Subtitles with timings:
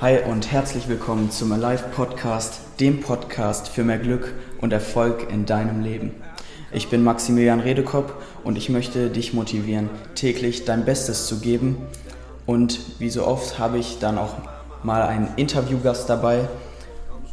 [0.00, 5.46] Hi und herzlich willkommen zum Alive Podcast, dem Podcast für mehr Glück und Erfolg in
[5.46, 6.12] deinem Leben.
[6.72, 11.78] Ich bin Maximilian Redekopp und ich möchte dich motivieren, täglich dein Bestes zu geben.
[12.46, 14.34] Und wie so oft habe ich dann auch
[14.84, 16.48] mal einen Interviewgast dabei.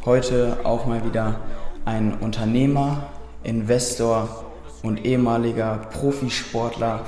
[0.04, 1.38] Heute auch mal wieder
[1.84, 3.06] ein Unternehmer,
[3.44, 4.45] Investor
[4.86, 7.00] und ehemaliger Profisportler.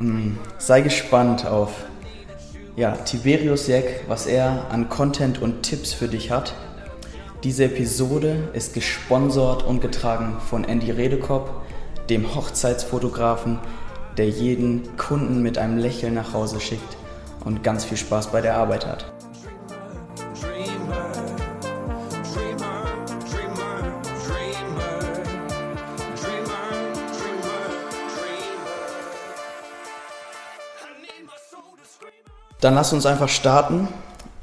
[0.00, 1.72] Mm, Sei gespannt auf
[2.76, 6.54] ja, Tiberius Jeck, was er an Content und Tipps für dich hat.
[7.42, 11.62] Diese Episode ist gesponsert und getragen von Andy Redekopp,
[12.08, 13.58] dem Hochzeitsfotografen,
[14.16, 16.96] der jeden Kunden mit einem Lächeln nach Hause schickt
[17.44, 19.17] und ganz viel Spaß bei der Arbeit hat.
[32.68, 33.88] Dann lass uns einfach starten.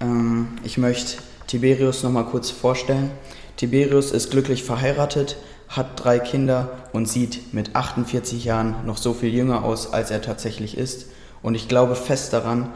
[0.02, 3.12] Ähm, ich möchte Tiberius nochmal kurz vorstellen.
[3.56, 5.38] Tiberius ist glücklich verheiratet,
[5.70, 10.24] hat drei Kinder und sieht mit 48 Jahren noch so viel jünger aus, als er
[10.24, 11.06] tatsächlich ist.
[11.44, 12.74] Und ich glaube fest daran,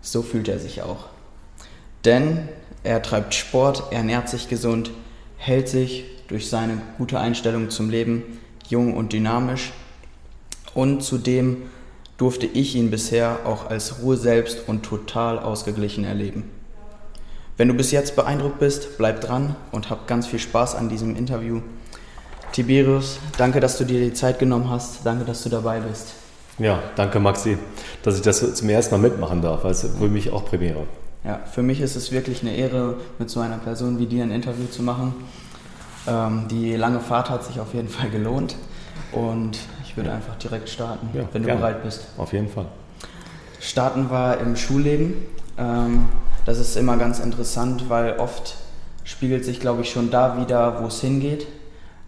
[0.00, 1.06] so fühlt er sich auch.
[2.04, 2.48] Denn
[2.84, 4.92] er treibt Sport, er ernährt sich gesund,
[5.38, 9.72] hält sich durch seine gute Einstellung zum Leben jung und dynamisch.
[10.72, 11.62] Und zudem
[12.18, 16.44] durfte ich ihn bisher auch als Ruhe selbst und total ausgeglichen erleben.
[17.56, 21.16] Wenn du bis jetzt beeindruckt bist, bleib dran und hab ganz viel Spaß an diesem
[21.16, 21.60] Interview.
[22.52, 25.04] Tiberius, danke, dass du dir die Zeit genommen hast.
[25.04, 26.14] Danke, dass du dabei bist.
[26.58, 27.58] Ja, danke Maxi,
[28.02, 30.86] dass ich das zum ersten Mal mitmachen darf, weil es für mich auch Premiere.
[31.24, 34.30] Ja, für mich ist es wirklich eine Ehre, mit so einer Person wie dir ein
[34.30, 35.14] Interview zu machen.
[36.06, 38.56] Ähm, die lange Fahrt hat sich auf jeden Fall gelohnt
[39.12, 39.58] und
[39.94, 41.60] ich würde einfach direkt starten, Ja, wenn du gerne.
[41.60, 42.06] bereit bist.
[42.18, 42.66] Auf jeden Fall.
[43.60, 45.14] Starten wir im Schulleben.
[45.56, 46.06] Ähm,
[46.44, 48.56] das ist immer ganz interessant, weil oft
[49.04, 51.46] spiegelt sich, glaube ich, schon da wieder, wo es hingeht.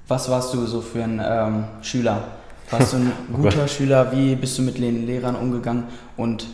[0.08, 2.24] Was warst du so für ein ähm, Schüler?
[2.70, 4.10] Warst du ein Oh guter Schüler?
[4.10, 5.84] Wie bist du mit den Lehrern umgegangen?
[6.16, 6.48] Und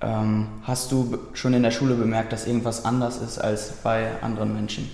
[0.00, 4.54] ähm, hast du schon in der Schule bemerkt, dass irgendwas anders ist als bei anderen
[4.54, 4.88] Menschen?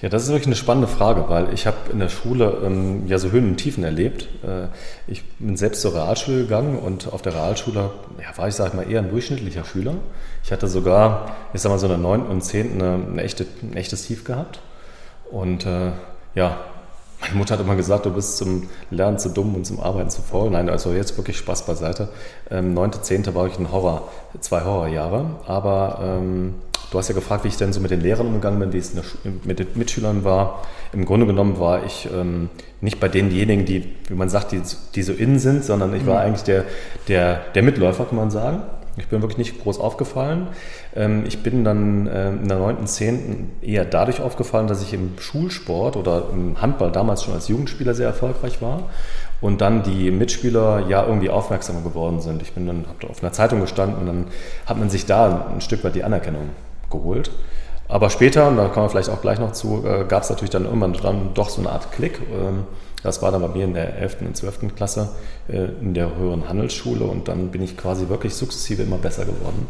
[0.00, 3.18] Ja, das ist wirklich eine spannende Frage, weil ich habe in der Schule ähm, ja
[3.18, 4.28] so Höhen und Tiefen erlebt.
[4.44, 4.68] Äh,
[5.08, 7.90] ich bin selbst zur Realschule gegangen und auf der Realschule
[8.22, 9.94] ja, war ich, sag ich mal, eher ein durchschnittlicher Schüler.
[10.44, 12.26] Ich hatte sogar, ich sag mal, so in der 9.
[12.26, 12.74] und 10.
[12.74, 14.60] Eine, eine echte, ein echtes Tief gehabt.
[15.32, 15.90] Und äh,
[16.36, 16.58] ja,
[17.20, 20.22] meine Mutter hat immer gesagt, du bist zum Lernen zu dumm und zum Arbeiten zu
[20.22, 20.50] faul.
[20.50, 22.08] Nein, also jetzt wirklich Spaß beiseite.
[22.52, 23.34] Ähm, 9., 10.
[23.34, 25.26] war ich ein Horror, zwei Horrorjahre.
[25.44, 26.54] Aber ähm,
[26.90, 28.92] du hast ja gefragt, wie ich denn so mit den Lehrern umgegangen bin, wie es
[29.44, 30.62] mit den Mitschülern war.
[30.92, 32.48] Im Grunde genommen war ich ähm,
[32.80, 34.62] nicht bei denjenigen, die, wie man sagt, die,
[34.94, 36.64] die so innen sind, sondern ich war eigentlich der,
[37.08, 38.62] der, der Mitläufer, kann man sagen.
[38.96, 40.48] Ich bin wirklich nicht groß aufgefallen.
[40.96, 43.50] Ähm, Ich bin dann ähm, in der 9., 10.
[43.62, 48.08] eher dadurch aufgefallen, dass ich im Schulsport oder im Handball damals schon als Jugendspieler sehr
[48.08, 48.88] erfolgreich war
[49.40, 52.42] und dann die Mitspieler ja irgendwie aufmerksamer geworden sind.
[52.42, 54.24] Ich bin dann hab auf einer Zeitung gestanden und dann
[54.66, 56.50] hat man sich da ein Stück weit die Anerkennung
[56.90, 57.30] geholt.
[57.88, 60.50] Aber später, und da kommen wir vielleicht auch gleich noch zu, äh, gab es natürlich
[60.50, 62.20] dann irgendwann dann doch so eine Art Klick.
[62.32, 62.64] Ähm,
[63.04, 64.22] Das war dann bei mir in der 11.
[64.22, 64.74] und 12.
[64.74, 65.10] Klasse
[65.48, 69.68] äh, in der höheren Handelsschule und dann bin ich quasi wirklich sukzessive immer besser geworden,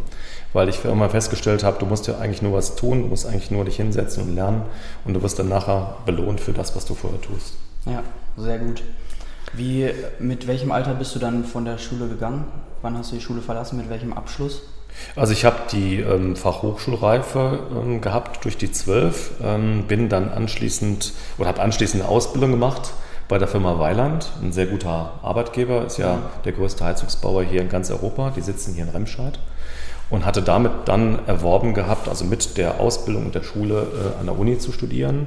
[0.55, 3.51] weil ich immer festgestellt habe, du musst ja eigentlich nur was tun, du musst eigentlich
[3.51, 4.63] nur dich hinsetzen und lernen
[5.05, 7.53] und du wirst dann nachher belohnt für das, was du vorher tust.
[7.85, 8.03] Ja,
[8.39, 8.83] sehr gut.
[9.53, 12.45] Wie, mit welchem Alter bist du dann von der Schule gegangen?
[12.81, 13.77] Wann hast du die Schule verlassen?
[13.77, 14.63] Mit welchem Abschluss?
[15.17, 21.13] Also ich habe die ähm, Fachhochschulreife ähm, gehabt durch die 12, ähm, bin dann anschließend
[21.39, 22.93] oder habe anschließend eine Ausbildung gemacht
[23.29, 27.69] bei der Firma Weiland, ein sehr guter Arbeitgeber, ist ja der größte Heizungsbauer hier in
[27.69, 29.39] ganz Europa, die sitzen hier in Remscheid.
[30.09, 34.25] Und hatte damit dann erworben gehabt, also mit der Ausbildung und der Schule äh, an
[34.25, 35.27] der Uni zu studieren.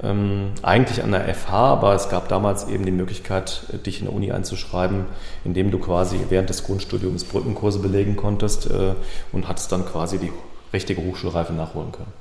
[0.00, 4.06] Ähm, eigentlich an der FH, aber es gab damals eben die Möglichkeit, äh, dich in
[4.06, 5.06] der Uni einzuschreiben,
[5.44, 8.94] indem du quasi während des Grundstudiums Brückenkurse belegen konntest äh,
[9.32, 10.32] und hattest dann quasi die
[10.72, 12.12] richtige Hochschulreife nachholen können.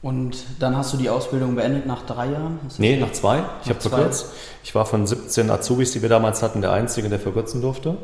[0.00, 2.60] Und dann hast du die Ausbildung beendet nach drei Jahren?
[2.78, 3.42] Nee, nach zwei.
[3.64, 4.26] Ich habe verkürzt.
[4.62, 7.96] Ich war von 17 Azubis, die wir damals hatten, der Einzige, der verkürzen durfte.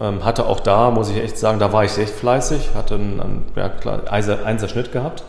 [0.00, 3.20] Ähm, hatte auch da, muss ich echt sagen, da war ich echt fleißig, hatte einen,
[3.20, 5.22] einen ja, klar, Einser, Einser Schnitt gehabt.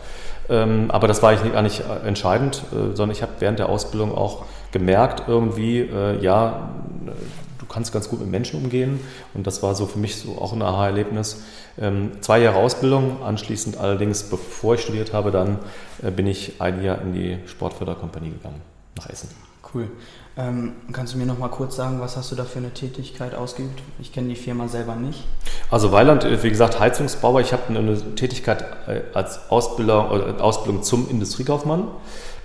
[0.48, 3.68] Ähm, aber das war ich nicht, gar nicht entscheidend, äh, sondern ich habe während der
[3.68, 6.70] Ausbildung auch gemerkt, irgendwie, äh, ja,
[7.58, 9.00] du kannst ganz gut mit Menschen umgehen.
[9.34, 11.42] Und das war so für mich so auch ein Aha-Erlebnis.
[11.78, 15.58] Ähm, zwei Jahre Ausbildung, anschließend allerdings, bevor ich studiert habe, dann
[16.02, 18.60] äh, bin ich ein Jahr in die Sportförderkompanie gegangen,
[18.96, 19.28] nach Essen.
[19.74, 19.88] Cool.
[20.38, 23.34] Ähm, kannst du mir noch mal kurz sagen, was hast du da für eine Tätigkeit
[23.34, 23.82] ausgeübt?
[23.98, 25.24] Ich kenne die Firma selber nicht.
[25.68, 27.40] Also Weiland, äh, wie gesagt, Heizungsbauer.
[27.40, 31.88] Ich habe eine Tätigkeit äh, als Ausbilder, äh, Ausbildung zum Industriekaufmann.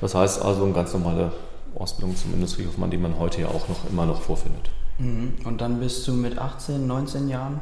[0.02, 1.32] Das heißt also eine ganz normale
[1.76, 4.72] Ausbildung zum Industriekaufmann, die man heute ja auch noch immer noch vorfindet.
[4.98, 5.34] Mhm.
[5.46, 7.62] Und dann bist du mit 18, 19 Jahren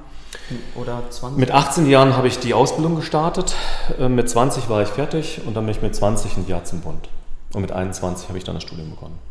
[0.76, 1.40] oder 20?
[1.40, 3.54] Mit 18 Jahren habe ich die Ausbildung gestartet.
[4.00, 7.10] Mit 20 war ich fertig und dann bin ich mit 20 ein Jahr zum Bund.
[7.54, 9.31] Und mit 21 habe ich dann das Studium begonnen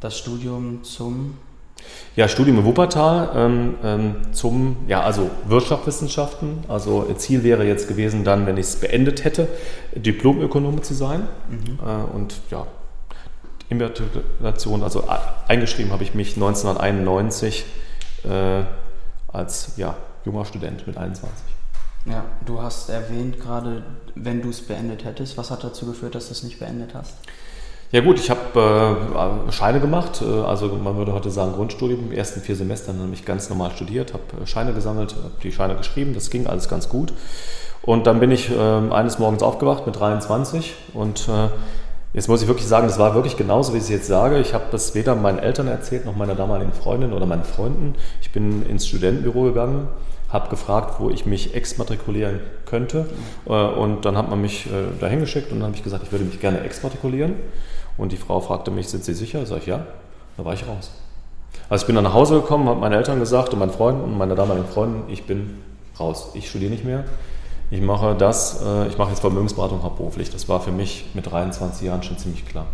[0.00, 1.38] das Studium zum?
[2.16, 6.64] Ja, Studium in Wuppertal ähm, ähm, zum, ja, also Wirtschaftswissenschaften.
[6.68, 9.48] Also Ziel wäre jetzt gewesen, dann, wenn ich es beendet hätte,
[9.94, 11.28] Diplomökonome zu sein.
[11.48, 11.78] Mhm.
[11.86, 12.66] Äh, und ja,
[13.68, 15.04] Immatrikulation, also
[15.46, 17.66] eingeschrieben habe ich mich 1991
[18.24, 18.62] äh,
[19.28, 21.30] als ja, junger Student mit 21.
[22.06, 23.82] Ja, du hast erwähnt gerade,
[24.14, 27.14] wenn du es beendet hättest, was hat dazu geführt, dass du es nicht beendet hast?
[27.90, 28.98] Ja gut, ich habe
[29.48, 32.10] äh, Scheine gemacht, äh, also man würde heute sagen Grundstudium.
[32.10, 35.50] Die ersten vier Semestern habe ich ganz normal studiert, habe äh, Scheine gesammelt, habe die
[35.50, 37.14] Scheine geschrieben, das ging alles ganz gut.
[37.80, 41.48] Und dann bin ich äh, eines Morgens aufgewacht mit 23 und äh,
[42.12, 44.38] jetzt muss ich wirklich sagen, das war wirklich genauso, wie ich es jetzt sage.
[44.38, 47.94] Ich habe das weder meinen Eltern erzählt, noch meiner damaligen Freundin oder meinen Freunden.
[48.20, 49.88] Ich bin ins Studentenbüro gegangen,
[50.28, 53.06] habe gefragt, wo ich mich exmatrikulieren könnte.
[53.46, 54.68] Äh, und dann hat man mich
[55.00, 57.36] dahin geschickt und dann habe ich gesagt, ich würde mich gerne exmatrikulieren.
[57.98, 59.44] Und die Frau fragte mich, sind Sie sicher?
[59.44, 59.84] Sag ich, ja.
[60.36, 60.92] Da war ich raus.
[61.68, 64.16] Also ich bin dann nach Hause gekommen, habe meinen Eltern gesagt und meinen Freunden und
[64.16, 65.58] meiner damaligen Freundin, ich bin
[65.98, 66.30] raus.
[66.34, 67.04] Ich studiere nicht mehr.
[67.70, 70.30] Ich mache das, äh, ich mache jetzt Vermögensberatung hauptberuflich.
[70.30, 72.66] Das war für mich mit 23 Jahren schon ziemlich klar.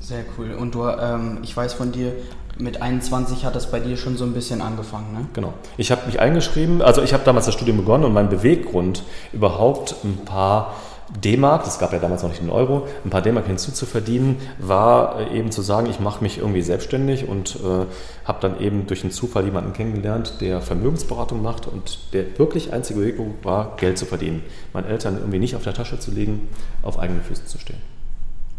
[0.00, 0.52] Sehr cool.
[0.52, 2.12] Und du, ähm, ich weiß von dir,
[2.58, 5.26] mit 21 hat das bei dir schon so ein bisschen angefangen, ne?
[5.34, 5.52] Genau.
[5.76, 9.02] Ich habe mich eingeschrieben, also ich habe damals das Studium begonnen und mein Beweggrund,
[9.32, 10.74] überhaupt ein paar
[11.10, 15.38] D-Mark, das gab ja damals noch nicht den Euro, ein paar D-Mark hinzuzuverdienen, war äh,
[15.38, 17.86] eben zu sagen, ich mache mich irgendwie selbstständig und äh,
[18.24, 23.00] habe dann eben durch einen Zufall jemanden kennengelernt, der Vermögensberatung macht und der wirklich einzige
[23.00, 24.42] Weg war, Geld zu verdienen.
[24.74, 26.48] Meinen Eltern irgendwie nicht auf der Tasche zu legen,
[26.82, 27.80] auf eigenen Füßen zu stehen.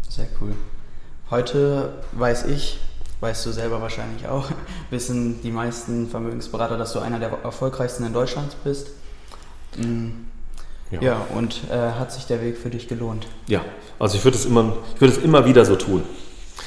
[0.08, 0.52] Sehr cool.
[1.30, 2.80] Heute weiß ich,
[3.20, 4.50] weißt du selber wahrscheinlich auch,
[4.90, 8.88] wissen die meisten Vermögensberater, dass du einer der erfolgreichsten in Deutschland bist.
[9.76, 10.26] Mhm
[10.90, 13.26] ja, ja und äh, hat sich der Weg für dich gelohnt?
[13.46, 13.62] Ja,
[13.98, 16.02] also ich würde es immer, ich würde es immer wieder so tun.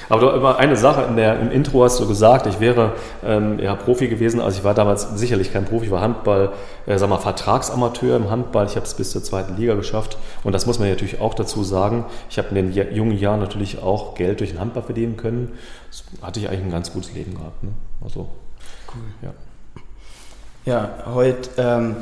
[0.10, 2.94] Aber immer eine Sache in der, im Intro hast du gesagt, ich wäre
[3.24, 4.42] ähm, ja, Profi gewesen.
[4.42, 6.52] Also ich war damals sicherlich kein Profi, ich war Handball,
[6.86, 8.66] äh, sag mal Vertragsamateur im Handball.
[8.66, 10.18] Ich habe es bis zur zweiten Liga geschafft.
[10.44, 12.06] Und das muss man natürlich auch dazu sagen.
[12.30, 15.54] Ich habe in den jungen Jahren natürlich auch Geld durch den Handball verdienen können.
[15.90, 17.64] Das hatte ich eigentlich ein ganz gutes Leben gehabt.
[17.64, 17.72] Ne?
[18.04, 18.28] Also,
[18.94, 19.04] cool.
[19.22, 19.34] Ja,
[20.66, 21.96] ja heute, ähm,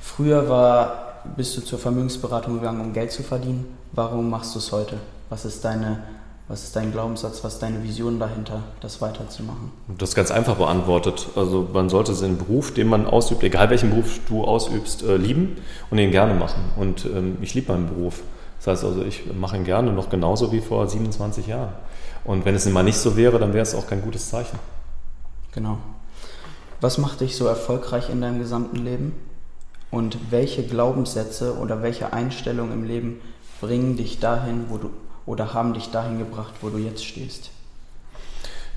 [0.00, 3.66] früher war bist du zur Vermögensberatung gegangen, um Geld zu verdienen.
[3.92, 4.98] Warum machst du es heute?
[5.28, 6.02] Was ist deine
[6.48, 9.70] was ist dein Glaubenssatz, was ist deine Vision dahinter, das weiterzumachen?
[9.96, 11.28] Das ist ganz einfach beantwortet.
[11.36, 15.56] Also man sollte den Beruf, den man ausübt, egal welchen Beruf du ausübst, äh, lieben
[15.90, 16.62] und ihn gerne machen.
[16.76, 18.22] Und ähm, ich liebe meinen Beruf.
[18.58, 21.72] Das heißt also, ich mache ihn gerne noch genauso wie vor 27 Jahren.
[22.24, 24.58] Und wenn es mal nicht so wäre, dann wäre es auch kein gutes Zeichen.
[25.52, 25.78] Genau.
[26.82, 29.14] Was macht dich so erfolgreich in deinem gesamten Leben?
[29.92, 33.20] Und welche Glaubenssätze oder welche Einstellungen im Leben
[33.60, 34.90] bringen dich dahin, wo du
[35.24, 37.50] oder haben dich dahin gebracht, wo du jetzt stehst?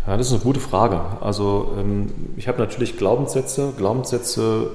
[0.06, 1.02] Ja, das ist eine gute Frage.
[1.22, 3.74] Also ähm, ich habe natürlich Glaubenssätze.
[3.76, 4.70] Glaubenssätze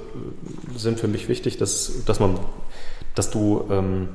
[0.75, 2.41] äh, sind für mich wichtig, dass, dass man,
[3.15, 4.09] dass du ähm,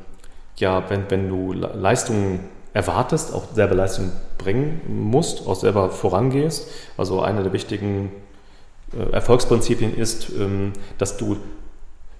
[0.57, 2.41] ja, wenn, wenn du Leistungen
[2.73, 6.67] erwartest, auch selber Leistung bringen musst, auch selber vorangehst.
[6.97, 8.11] Also eine der wichtigen
[8.93, 11.37] äh, Erfolgsprinzipien ist, ähm, dass du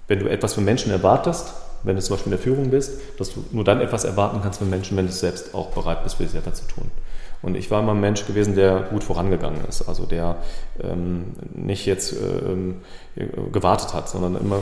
[0.08, 3.32] wenn du etwas von Menschen erwartest, wenn du zum Beispiel in der Führung bist, dass
[3.32, 6.24] du nur dann etwas erwarten kannst von Menschen, wenn du selbst auch bereit bist, für
[6.24, 6.90] dich selber zu tun.
[7.42, 10.36] Und ich war immer ein Mensch gewesen, der gut vorangegangen ist, also der
[10.82, 12.76] ähm, nicht jetzt ähm,
[13.52, 14.60] gewartet hat, sondern immer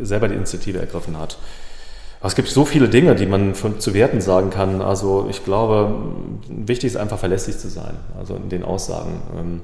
[0.00, 1.36] selber die Initiative ergriffen hat.
[2.20, 4.80] Aber es gibt so viele Dinge, die man von, zu Werten sagen kann.
[4.80, 5.92] Also ich glaube,
[6.48, 9.20] wichtig ist einfach verlässlich zu sein, also in den Aussagen.
[9.36, 9.60] Ähm,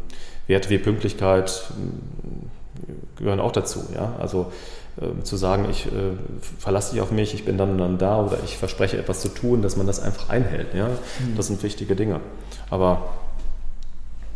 [0.48, 1.70] Werte wie Pünktlichkeit
[3.16, 3.80] gehören auch dazu.
[3.94, 4.14] Ja?
[4.18, 4.50] Also
[5.00, 5.90] äh, zu sagen, ich äh,
[6.58, 9.28] verlasse dich auf mich, ich bin dann und dann da oder ich verspreche etwas zu
[9.28, 10.74] tun, dass man das einfach einhält.
[10.74, 10.88] Ja?
[10.88, 11.36] Mhm.
[11.36, 12.20] Das sind wichtige Dinge.
[12.70, 13.08] Aber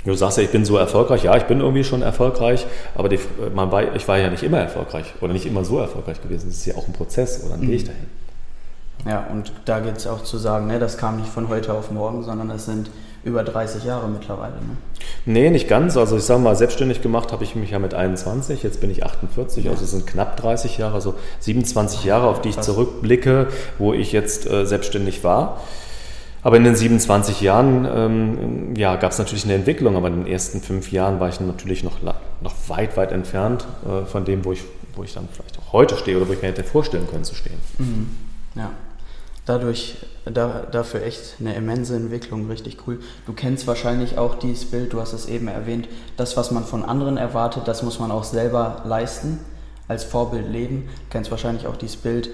[0.04, 1.24] du sagst ja, ich bin so erfolgreich.
[1.24, 3.18] Ja, ich bin irgendwie schon erfolgreich, aber die,
[3.54, 6.48] man war, ich war ja nicht immer erfolgreich oder nicht immer so erfolgreich gewesen.
[6.48, 7.70] Das ist ja auch ein Prozess oder ein mhm.
[7.70, 8.06] Weg dahin.
[9.06, 11.90] Ja, und da geht es auch zu sagen, ne, das kam nicht von heute auf
[11.90, 12.90] morgen, sondern das sind
[13.24, 14.54] über 30 Jahre mittlerweile.
[14.54, 14.76] Ne?
[15.26, 15.96] Nee, nicht ganz.
[15.96, 19.04] Also ich sage mal, selbstständig gemacht habe ich mich ja mit 21, jetzt bin ich
[19.04, 19.70] 48, ja.
[19.70, 23.48] also es sind knapp 30 Jahre, also 27 Jahre, auf die ich zurückblicke,
[23.78, 25.60] wo ich jetzt äh, selbstständig war.
[26.44, 30.26] Aber in den 27 Jahren ähm, ja, gab es natürlich eine Entwicklung, aber in den
[30.26, 34.52] ersten fünf Jahren war ich natürlich noch, noch weit, weit entfernt äh, von dem, wo
[34.52, 34.62] ich,
[34.96, 37.36] wo ich dann vielleicht auch heute stehe oder wo ich mir hätte vorstellen können zu
[37.36, 37.60] stehen.
[37.78, 38.16] Mhm.
[38.56, 38.70] Ja,
[39.46, 43.00] dadurch, da, dafür echt eine immense Entwicklung, richtig cool.
[43.26, 46.84] Du kennst wahrscheinlich auch dieses Bild, du hast es eben erwähnt, das, was man von
[46.84, 49.40] anderen erwartet, das muss man auch selber leisten,
[49.88, 50.88] als Vorbild leben.
[50.88, 52.30] Du kennst wahrscheinlich auch dieses Bild,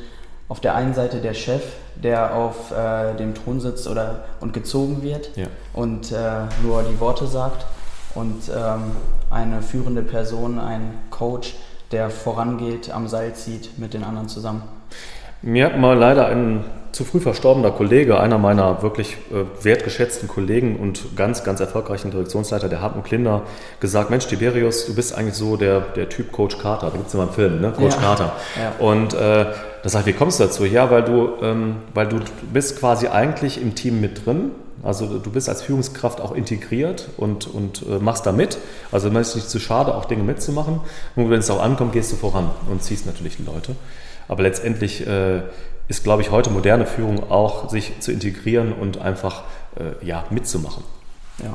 [0.48, 1.62] auf der einen Seite der Chef,
[2.02, 5.46] der auf äh, dem Thron sitzt oder, und gezogen wird ja.
[5.74, 7.66] und äh, nur die Worte sagt
[8.14, 8.92] und ähm,
[9.30, 11.54] eine führende Person, ein Coach,
[11.90, 14.62] der vorangeht, am Seil zieht mit den anderen zusammen.
[15.42, 20.76] Mir hat mal leider ein zu früh verstorbener Kollege, einer meiner wirklich äh, wertgeschätzten Kollegen
[20.76, 23.42] und ganz, ganz erfolgreichen Direktionsleiter, der Hartmut Klinder,
[23.78, 26.90] gesagt, Mensch, Tiberius, du bist eigentlich so der, der Typ Coach Carter.
[26.90, 27.72] Da gibt es immer einen Film, ne?
[27.72, 28.00] Coach ja.
[28.00, 28.32] Carter.
[28.56, 28.84] Ja.
[28.84, 29.46] Und äh,
[29.82, 30.64] da sage ich, wie kommst du dazu?
[30.64, 32.20] Ja, weil du, ähm, weil du
[32.52, 34.50] bist quasi eigentlich im Team mit drin.
[34.82, 38.58] Also du bist als Führungskraft auch integriert und, und äh, machst da mit.
[38.92, 40.80] Also man ist nicht zu schade, auch Dinge mitzumachen.
[41.16, 43.76] Und wenn es auch ankommt, gehst du voran und ziehst natürlich die Leute.
[44.28, 45.40] Aber letztendlich äh,
[45.88, 49.44] ist, glaube ich, heute moderne Führung auch, sich zu integrieren und einfach
[49.76, 50.84] äh, ja, mitzumachen.
[51.42, 51.54] Ja,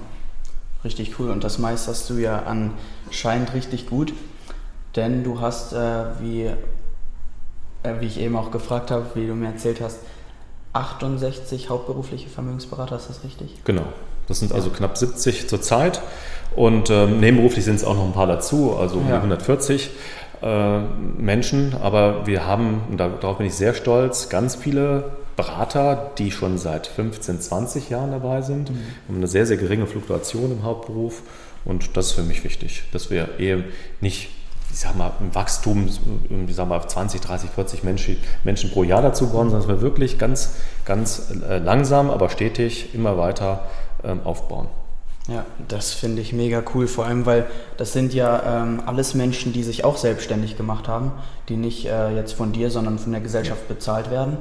[0.83, 1.29] richtig cool.
[1.29, 4.13] Und das meisterst du ja anscheinend richtig gut,
[4.95, 6.45] denn du hast, äh, wie,
[7.83, 9.99] äh, wie ich eben auch gefragt habe, wie du mir erzählt hast,
[10.73, 13.63] 68 hauptberufliche Vermögensberater, ist das richtig?
[13.63, 13.85] Genau.
[14.27, 16.01] Das sind also knapp 70 zurzeit
[16.55, 19.17] und ähm, nebenberuflich sind es auch noch ein paar dazu, also ja.
[19.17, 19.89] 140
[20.43, 20.79] äh,
[21.17, 26.57] Menschen, aber wir haben, und darauf bin ich sehr stolz, ganz viele Berater, die schon
[26.57, 28.69] seit 15, 20 Jahren dabei sind.
[28.69, 28.75] Mhm.
[28.75, 31.23] Wir haben eine sehr, sehr geringe Fluktuation im Hauptberuf
[31.65, 33.63] und das ist für mich wichtig, dass wir eben
[34.01, 34.29] nicht
[34.71, 35.87] ich sag mal, im Wachstum,
[36.47, 39.81] ich sag mal, 20, 30, 40 Menschen, Menschen pro Jahr dazu bauen, sondern dass wir
[39.81, 43.67] wirklich ganz, ganz äh, langsam, aber stetig immer weiter
[44.03, 44.67] ähm, aufbauen.
[45.27, 49.53] Ja, das finde ich mega cool, vor allem weil das sind ja ähm, alles Menschen,
[49.53, 51.13] die sich auch selbstständig gemacht haben,
[51.47, 54.37] die nicht äh, jetzt von dir, sondern von der Gesellschaft bezahlt werden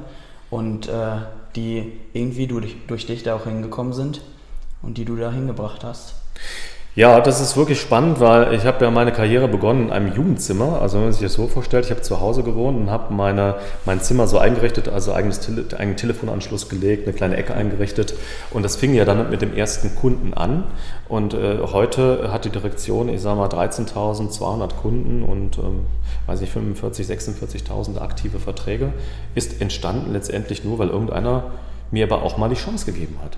[0.49, 1.21] und äh,
[1.55, 4.21] die irgendwie durch, durch dich da auch hingekommen sind
[4.81, 6.15] und die du da hingebracht hast.
[6.95, 10.79] Ja, das ist wirklich spannend, weil ich habe ja meine Karriere begonnen in einem Jugendzimmer.
[10.79, 14.01] Also wenn man sich das so vorstellt, ich habe zu Hause gewohnt und habe mein
[14.01, 18.13] Zimmer so eingerichtet, also eigenes Tele, eigenen Telefonanschluss gelegt, eine kleine Ecke eingerichtet.
[18.51, 20.65] Und das fing ja dann mit dem ersten Kunden an.
[21.09, 25.87] Und äh, heute hat die Direktion, ich sage mal, 13.200 Kunden und ähm,
[26.27, 28.93] weiß nicht, 45, 46.000 aktive Verträge.
[29.33, 31.45] Ist entstanden letztendlich nur, weil irgendeiner
[31.89, 33.37] mir aber auch mal die Chance gegeben hat.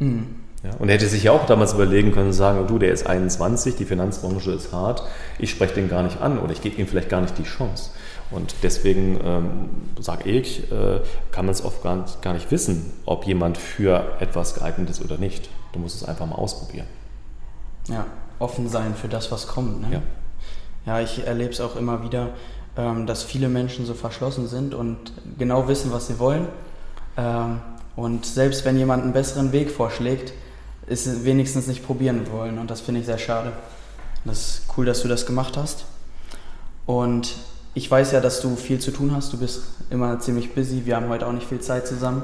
[0.00, 0.45] Mhm.
[0.64, 3.06] Ja, und er hätte sich ja auch damals überlegen können, sagen, oh, du, der ist
[3.06, 5.02] 21, die Finanzbranche ist hart,
[5.38, 7.90] ich spreche den gar nicht an oder ich gebe ihm vielleicht gar nicht die Chance.
[8.30, 9.70] Und deswegen ähm,
[10.00, 14.16] sage ich, äh, kann man es oft gar nicht, gar nicht wissen, ob jemand für
[14.18, 15.48] etwas geeignet ist oder nicht.
[15.72, 16.86] Du musst es einfach mal ausprobieren.
[17.88, 18.04] Ja,
[18.40, 19.82] offen sein für das, was kommt.
[19.82, 20.02] Ne?
[20.86, 20.94] Ja.
[20.94, 22.30] ja, ich erlebe es auch immer wieder,
[22.76, 26.48] ähm, dass viele Menschen so verschlossen sind und genau wissen, was sie wollen.
[27.16, 27.60] Ähm,
[27.94, 30.32] und selbst wenn jemand einen besseren Weg vorschlägt,
[30.86, 32.58] ist wenigstens nicht probieren wollen.
[32.58, 33.52] Und das finde ich sehr schade.
[34.24, 35.84] Das ist cool, dass du das gemacht hast.
[36.86, 37.34] Und
[37.74, 39.32] ich weiß ja, dass du viel zu tun hast.
[39.32, 40.86] Du bist immer ziemlich busy.
[40.86, 42.22] Wir haben heute auch nicht viel Zeit zusammen.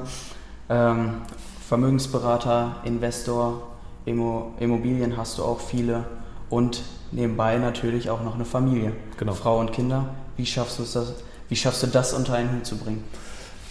[0.69, 1.21] Ähm,
[1.67, 3.67] Vermögensberater, Investor,
[4.05, 6.05] Immobilien hast du auch viele.
[6.49, 8.93] Und nebenbei natürlich auch noch eine Familie.
[9.17, 9.33] Genau.
[9.33, 10.09] Frau und Kinder.
[10.37, 11.13] Wie schaffst du das,
[11.49, 13.03] wie schaffst du das unter einen Hut zu bringen?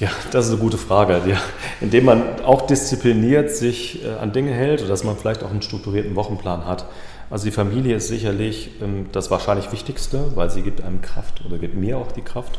[0.03, 1.23] Ja, das ist eine gute Frage.
[1.27, 1.41] Ja,
[1.81, 5.63] indem man auch diszipliniert sich äh, an Dinge hält oder dass man vielleicht auch einen
[5.63, 6.87] strukturierten Wochenplan hat.
[7.31, 11.57] Also die Familie ist sicherlich ähm, das wahrscheinlich Wichtigste, weil sie gibt einem Kraft oder
[11.57, 12.59] gibt mir auch die Kraft.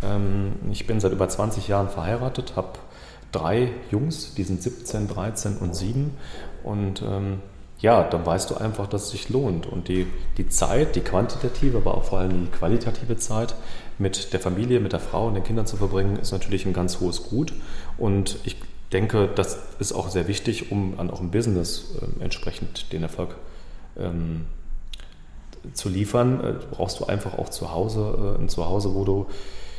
[0.00, 2.78] Ähm, ich bin seit über 20 Jahren verheiratet, habe
[3.32, 6.16] drei Jungs, die sind 17, 13 und 7
[6.62, 7.40] und ähm,
[7.80, 9.66] ja, dann weißt du einfach, dass es sich lohnt.
[9.66, 10.06] Und die,
[10.38, 13.54] die Zeit, die quantitative, aber auch vor allem die qualitative Zeit
[13.98, 17.00] mit der Familie, mit der Frau und den Kindern zu verbringen, ist natürlich ein ganz
[17.00, 17.52] hohes Gut.
[17.98, 18.56] Und ich
[18.92, 23.36] denke, das ist auch sehr wichtig, um dann auch im Business äh, entsprechend den Erfolg
[23.98, 24.46] ähm,
[25.72, 26.40] zu liefern.
[26.40, 29.26] Äh, brauchst du einfach auch zu Hause, äh, ein Zuhause, wo du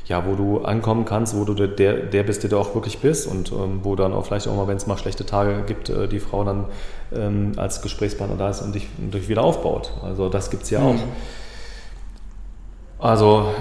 [0.07, 3.27] ja, wo du ankommen kannst, wo du der, der bist, der du auch wirklich bist
[3.27, 6.07] und ähm, wo dann auch vielleicht auch mal, wenn es mal schlechte Tage gibt, äh,
[6.07, 6.65] die Frau dann
[7.13, 9.91] ähm, als Gesprächspartner da ist und dich, und dich wieder aufbaut.
[10.03, 10.85] Also das gibt es ja mhm.
[10.87, 10.95] auch.
[12.99, 13.51] Also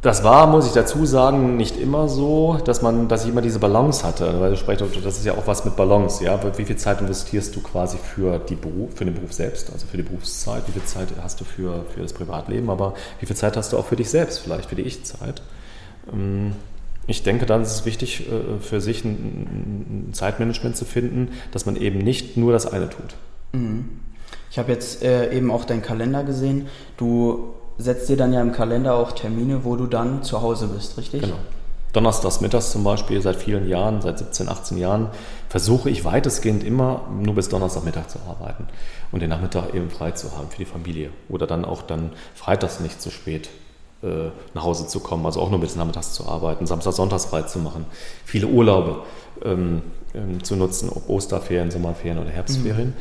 [0.00, 3.58] das war, muss ich dazu sagen, nicht immer so, dass man, dass ich immer diese
[3.58, 4.40] Balance hatte.
[4.40, 6.38] Weil du sprichst, das ist ja auch was mit Balance, ja.
[6.56, 9.96] Wie viel Zeit investierst du quasi für, die Beruf, für den Beruf selbst, also für
[9.96, 10.62] die Berufszeit?
[10.68, 12.70] Wie viel Zeit hast du für, für das Privatleben?
[12.70, 15.42] Aber wie viel Zeit hast du auch für dich selbst, vielleicht für die Ich-Zeit?
[16.12, 16.52] Ähm,
[17.08, 21.74] ich denke, dann ist es wichtig, äh, für sich ein Zeitmanagement zu finden, dass man
[21.74, 23.16] eben nicht nur das eine tut.
[23.52, 23.88] Mhm.
[24.50, 26.68] Ich habe jetzt äh, eben auch deinen Kalender gesehen.
[26.96, 30.98] Du setzt dir dann ja im Kalender auch Termine, wo du dann zu Hause bist,
[30.98, 31.22] richtig?
[31.22, 31.36] Genau.
[31.92, 35.08] Donnerstags mittags zum Beispiel, seit vielen Jahren, seit 17, 18 Jahren,
[35.48, 38.66] versuche ich weitestgehend immer nur bis Donnerstagmittag zu arbeiten
[39.10, 41.10] und den Nachmittag eben frei zu haben für die Familie.
[41.30, 43.48] Oder dann auch dann freitags nicht zu spät
[44.02, 47.42] äh, nach Hause zu kommen, also auch nur bis nachmittags zu arbeiten, Samstag, Sonntags frei
[47.42, 47.86] zu machen,
[48.24, 49.02] viele Urlaube
[49.42, 49.82] ähm,
[50.14, 52.88] ähm, zu nutzen, ob Osterferien, Sommerferien oder Herbstferien.
[52.88, 52.94] Mhm.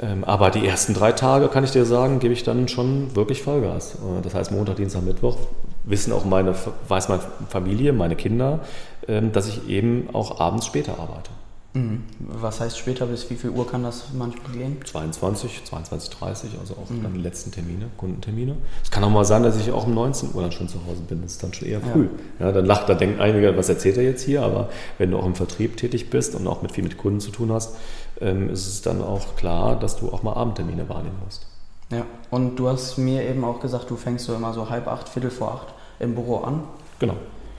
[0.00, 3.42] Ähm, aber die ersten drei Tage, kann ich dir sagen, gebe ich dann schon wirklich
[3.42, 3.94] Vollgas.
[3.94, 5.38] Äh, das heißt, Montag, Dienstag, Mittwoch
[5.86, 6.54] wissen auch meine,
[6.88, 8.60] weiß meine Familie, meine Kinder,
[9.08, 11.30] ähm, dass ich eben auch abends später arbeite.
[11.76, 12.04] Mhm.
[12.18, 14.78] Was heißt später, bis wie viel Uhr kann das manchmal gehen?
[14.82, 17.02] 22, 22, 30, also auch mhm.
[17.02, 18.56] dann die letzten Termine, Kundentermine.
[18.82, 21.02] Es kann auch mal sein, dass ich auch um 19 Uhr dann schon zu Hause
[21.06, 21.20] bin.
[21.22, 22.08] Das ist dann schon eher früh.
[22.40, 24.42] Ja, ja dann lacht, da denken einige, was erzählt er jetzt hier?
[24.42, 27.30] Aber wenn du auch im Vertrieb tätig bist und auch mit viel mit Kunden zu
[27.30, 27.76] tun hast,
[28.20, 31.46] ähm, ist es dann auch klar, dass du auch mal Abendtermine wahrnehmen musst.
[31.90, 35.08] Ja, und du hast mir eben auch gesagt, du fängst so immer so halb acht,
[35.08, 36.64] viertel vor acht im Büro an.
[36.98, 37.14] Genau.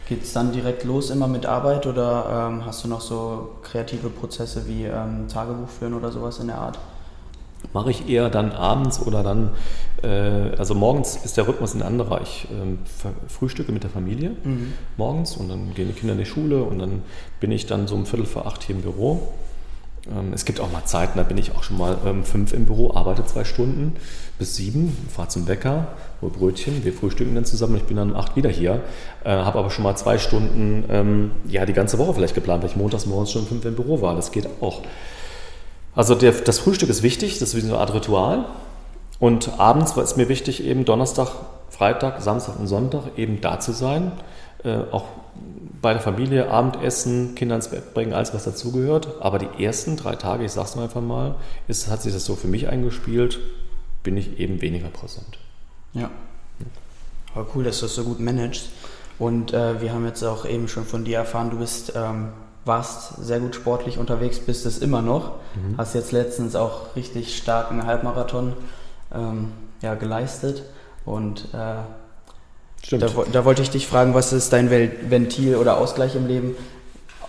[0.08, 4.10] Geht es dann direkt los immer mit Arbeit oder ähm, hast du noch so kreative
[4.10, 6.80] Prozesse wie ähm, Tagebuch führen oder sowas in der Art?
[7.74, 9.50] Mache ich eher dann abends oder dann,
[10.04, 12.22] äh, also morgens ist der Rhythmus ein anderer.
[12.22, 14.74] Ich äh, frühstücke mit der Familie mhm.
[14.96, 17.02] morgens und dann gehen die Kinder in die Schule und dann
[17.40, 19.28] bin ich dann so um Viertel vor acht hier im Büro
[20.34, 22.94] es gibt auch mal Zeiten, da bin ich auch schon mal ähm, fünf im Büro,
[22.94, 23.96] arbeite zwei Stunden
[24.40, 25.88] bis sieben, fahre zum Bäcker,
[26.22, 28.82] hole Brötchen, wir frühstücken dann zusammen ich bin dann um acht wieder hier.
[29.24, 32.70] Äh, habe aber schon mal zwei Stunden, ähm, ja, die ganze Woche vielleicht geplant, weil
[32.70, 34.16] ich montags morgens schon fünf im Büro war.
[34.16, 34.82] Das geht auch.
[35.96, 38.46] Also der, das Frühstück ist wichtig, das ist wie so eine Art Ritual.
[39.20, 41.30] Und abends war es mir wichtig, eben Donnerstag,
[41.70, 44.12] Freitag, Samstag und Sonntag eben da zu sein.
[44.64, 45.06] Äh, auch
[45.82, 49.16] bei der Familie Abendessen, Kinder ins Bett bringen, alles was dazugehört.
[49.20, 51.36] Aber die ersten drei Tage, ich sag's mal einfach mal,
[51.68, 53.40] ist, hat sich das so für mich eingespielt,
[54.04, 55.38] bin ich eben weniger präsent.
[55.94, 56.10] Ja.
[57.36, 58.70] Aber cool, dass du das so gut managst.
[59.20, 62.30] Und äh, wir haben jetzt auch eben schon von dir erfahren, du bist, ähm,
[62.66, 65.36] warst sehr gut sportlich unterwegs, bist es immer noch.
[65.56, 65.78] Mhm.
[65.78, 68.54] Hast jetzt letztens auch richtig starken Halbmarathon
[69.14, 70.64] ähm, ja, geleistet.
[71.06, 71.76] Und äh,
[72.88, 73.04] Stimmt.
[73.04, 76.56] Da, da, wollte ich dich fragen, was ist dein Ventil oder Ausgleich im Leben?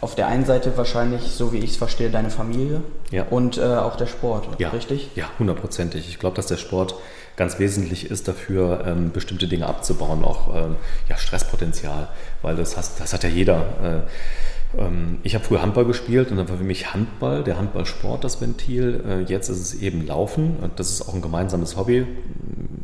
[0.00, 3.24] Auf der einen Seite wahrscheinlich, so wie ich es verstehe, deine Familie ja.
[3.28, 4.68] und äh, auch der Sport, ja.
[4.68, 5.10] richtig?
[5.16, 6.08] Ja, hundertprozentig.
[6.08, 6.94] Ich glaube, dass der Sport
[7.34, 10.76] ganz wesentlich ist dafür, ähm, bestimmte Dinge abzubauen, auch ähm,
[11.08, 12.06] ja, Stresspotenzial,
[12.42, 14.04] weil das, hast, das hat ja jeder.
[14.76, 18.22] Äh, ähm, ich habe früher Handball gespielt und dann war für mich Handball, der Handballsport
[18.22, 19.02] das Ventil.
[19.04, 22.06] Äh, jetzt ist es eben Laufen und das ist auch ein gemeinsames Hobby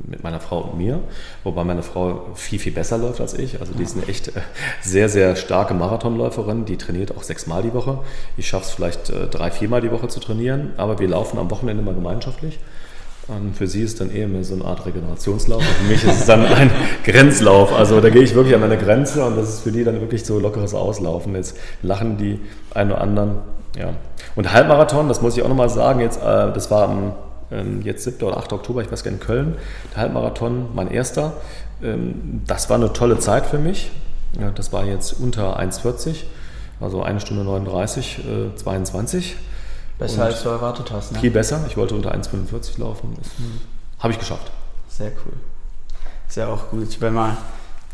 [0.06, 1.00] mit meiner Frau und mir,
[1.42, 3.60] wobei meine Frau viel, viel besser läuft als ich.
[3.60, 4.40] Also die ist eine echt äh,
[4.82, 7.98] sehr, sehr starke Marathonläuferin, die trainiert auch sechsmal die Woche.
[8.36, 11.50] Ich schaffe es vielleicht äh, drei, viermal die Woche zu trainieren, aber wir laufen am
[11.50, 12.58] Wochenende mal gemeinschaftlich.
[13.26, 15.62] Und für sie ist dann eher mehr so eine Art Regenerationslauf.
[15.62, 16.70] Für mich ist es dann ein
[17.04, 17.72] Grenzlauf.
[17.72, 20.26] Also da gehe ich wirklich an meine Grenze und das ist für die dann wirklich
[20.26, 21.34] so lockeres Auslaufen.
[21.34, 22.40] Jetzt lachen die
[22.74, 23.36] einen oder anderen.
[23.78, 23.94] Ja.
[24.36, 27.12] Und Halbmarathon, das muss ich auch nochmal sagen, jetzt, äh, das war am
[27.82, 28.22] jetzt 7.
[28.26, 28.52] oder 8.
[28.52, 29.56] Oktober, ich weiß gar nicht, in Köln,
[29.92, 31.34] der Halbmarathon, mein erster.
[31.82, 33.90] Ähm, das war eine tolle Zeit für mich.
[34.56, 36.24] Das war jetzt unter 1,40,
[36.80, 39.36] also eine Stunde 39, äh, 22.
[39.98, 41.20] Besser Und als du erwartet hast, ne?
[41.20, 41.64] Viel besser.
[41.68, 43.10] Ich wollte unter 1,45 laufen.
[43.10, 43.60] Mhm.
[44.00, 44.50] Habe ich geschafft.
[44.88, 45.34] Sehr cool.
[46.28, 47.36] Ist ja auch gut, wenn man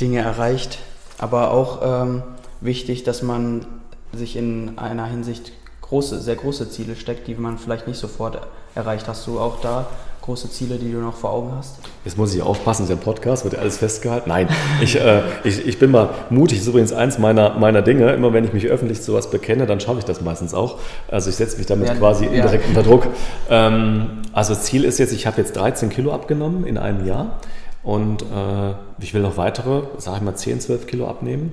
[0.00, 0.78] Dinge erreicht.
[1.18, 2.22] Aber auch ähm,
[2.62, 3.66] wichtig, dass man
[4.14, 5.52] sich in einer Hinsicht
[5.90, 8.38] große, sehr große Ziele steckt, die man vielleicht nicht sofort
[8.74, 9.06] erreicht.
[9.08, 9.88] Hast du auch da
[10.22, 11.78] große Ziele, die du noch vor Augen hast?
[12.04, 14.28] Jetzt muss ich aufpassen, ist ja ein Podcast, wird ja alles festgehalten.
[14.28, 14.48] Nein,
[14.80, 18.12] ich, äh, ich, ich bin mal mutig, das ist übrigens eins meiner, meiner Dinge.
[18.12, 20.78] Immer wenn ich mich öffentlich zu was bekenne, dann schaffe ich das meistens auch.
[21.08, 22.30] Also ich setze mich damit ja, quasi ja.
[22.30, 23.08] indirekt unter Druck.
[23.48, 27.40] Ähm, also Ziel ist jetzt, ich habe jetzt 13 Kilo abgenommen in einem Jahr
[27.82, 31.52] und äh, ich will noch weitere, sage ich mal 10, 12 Kilo abnehmen.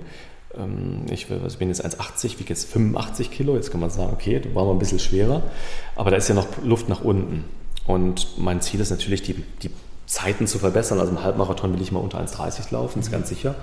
[0.58, 3.56] Ähm, ich, bin jetzt 1,80, wiege jetzt 85 Kilo.
[3.56, 5.44] Jetzt kann man sagen, okay, da war mal ein bisschen schwerer.
[5.96, 7.46] Aber da ist ja noch Luft nach unten.
[7.86, 9.72] Und mein Ziel ist natürlich, die, die
[10.06, 11.00] Zeiten zu verbessern.
[11.00, 13.56] Also im Halbmarathon will ich mal unter 1,30 laufen, ist ganz sicher.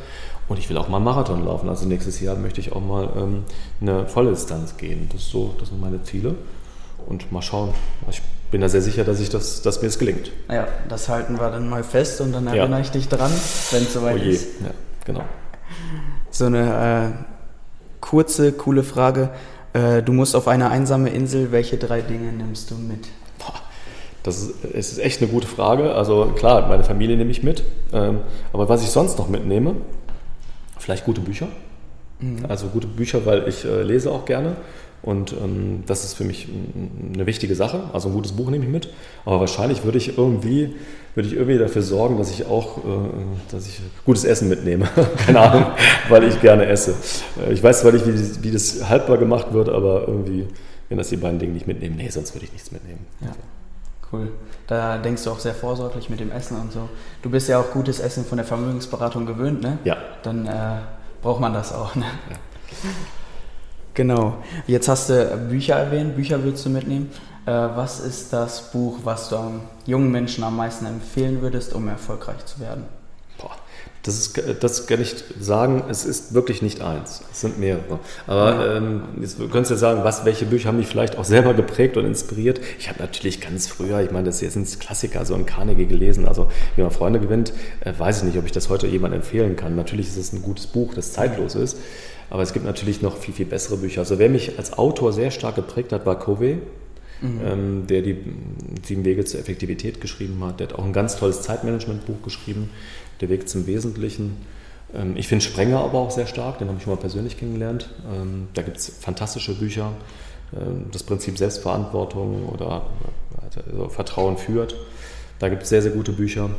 [0.48, 1.68] Und ich will auch mal einen Marathon laufen.
[1.68, 3.44] Also nächstes Jahr möchte ich auch mal ähm,
[3.80, 5.09] eine volle Distanz gehen.
[5.12, 6.35] Das, so, das sind meine Ziele.
[7.07, 7.74] Und mal schauen.
[8.11, 10.30] Ich bin da sehr sicher, dass, ich das, dass mir das gelingt.
[10.48, 12.80] Ja, das halten wir dann mal fest und dann erinnere ja.
[12.80, 13.33] ich dich dran,
[13.72, 14.61] wenn es soweit oh ist.
[14.62, 14.70] Ja,
[15.04, 15.24] genau
[16.35, 17.25] so eine äh,
[18.01, 19.31] kurze, coole Frage.
[19.73, 23.09] Äh, du musst auf eine einsame Insel, welche drei Dinge nimmst du mit?
[24.25, 25.94] Das ist, das ist echt eine gute Frage.
[25.94, 27.62] Also klar, meine Familie nehme ich mit.
[27.92, 28.20] Ähm,
[28.53, 29.77] aber was ich sonst noch mitnehme,
[30.79, 31.49] vielleicht gute Bücher.
[32.20, 32.47] Mhm.
[32.49, 34.57] Also gute Bücher, weil ich äh, lese auch gerne.
[35.04, 36.48] Und ähm, das ist für mich
[37.12, 37.90] eine wichtige Sache.
[37.92, 38.88] Also ein gutes Buch nehme ich mit.
[39.26, 40.74] Aber wahrscheinlich würde ich irgendwie,
[41.14, 42.80] würde ich irgendwie dafür sorgen, dass ich auch, äh,
[43.50, 44.88] dass ich gutes Essen mitnehme.
[45.26, 45.66] Keine Ahnung,
[46.08, 46.94] weil ich gerne esse.
[47.46, 50.48] Äh, ich weiß zwar nicht, wie, wie, das haltbar gemacht wird, aber irgendwie,
[50.88, 53.04] wenn das die beiden Dinge nicht mitnehmen, nee, sonst würde ich nichts mitnehmen.
[53.20, 53.28] Ja.
[54.10, 54.28] Cool.
[54.66, 56.88] Da denkst du auch sehr vorsorglich mit dem Essen und so.
[57.20, 59.78] Du bist ja auch gutes Essen von der Vermögensberatung gewöhnt, ne?
[59.84, 59.98] Ja.
[60.22, 60.78] Dann äh,
[61.20, 62.06] braucht man das auch, ne?
[62.30, 62.36] Ja.
[63.94, 64.38] Genau.
[64.66, 67.11] Jetzt hast du Bücher erwähnt, Bücher würdest du mitnehmen.
[67.46, 69.37] Äh, was ist das Buch, was du
[69.87, 72.85] jungen Menschen am meisten empfehlen würdest, um erfolgreich zu werden?
[74.04, 78.00] Das, ist, das kann ich sagen, es ist wirklich nicht eins, es sind mehrere.
[78.26, 78.76] Aber ja.
[78.76, 81.96] ähm, jetzt könntest du ja sagen, was, welche Bücher haben mich vielleicht auch selber geprägt
[81.96, 82.60] und inspiriert?
[82.78, 86.48] Ich habe natürlich ganz früher, ich meine, das ein Klassiker, so ein Carnegie gelesen, also
[86.76, 89.74] wie man Freunde gewinnt, äh, weiß ich nicht, ob ich das heute jemandem empfehlen kann.
[89.74, 91.78] Natürlich ist es ein gutes Buch, das zeitlos ist.
[92.28, 94.00] Aber es gibt natürlich noch viel, viel bessere Bücher.
[94.00, 96.58] Also wer mich als Autor sehr stark geprägt hat, war Covey,
[97.20, 97.40] mhm.
[97.44, 98.16] ähm, der die
[98.82, 100.60] sieben Wege zur Effektivität geschrieben hat.
[100.60, 102.70] Der hat auch ein ganz tolles Zeitmanagement-Buch geschrieben,
[103.20, 104.37] Der Weg zum Wesentlichen.
[104.94, 107.90] Ähm, ich finde Sprenger aber auch sehr stark, den habe ich mal persönlich kennengelernt.
[108.12, 109.92] Ähm, da gibt es fantastische Bücher.
[110.55, 112.87] Ähm, das Prinzip Selbstverantwortung oder
[113.42, 114.77] also Vertrauen führt.
[115.38, 116.50] Da gibt es sehr, sehr gute Bücher.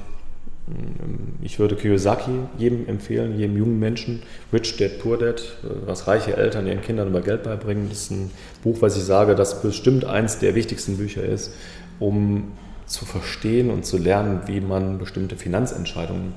[1.42, 4.24] Ich würde Kiyosaki jedem empfehlen, jedem jungen Menschen.
[4.52, 5.42] Rich Dad, Poor Dad,
[5.86, 7.88] was reiche Eltern ihren Kindern über Geld beibringen.
[7.88, 8.32] Das ist ein
[8.64, 11.54] Buch, was ich sage, das bestimmt eins der wichtigsten Bücher ist,
[12.00, 12.52] um
[12.86, 16.34] zu verstehen und zu lernen, wie man bestimmte Finanzentscheidungen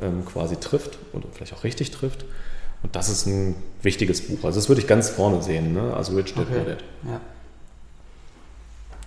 [0.00, 2.24] ähm, quasi trifft oder vielleicht auch richtig trifft.
[2.82, 4.44] Und das ist ein wichtiges Buch.
[4.44, 5.94] Also das würde ich ganz vorne sehen, ne?
[5.94, 6.64] also Rich Dad, okay.
[6.66, 6.84] Dad.
[7.06, 7.20] Ja.